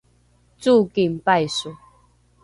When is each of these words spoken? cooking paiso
cooking 0.63 1.15
paiso 1.25 1.69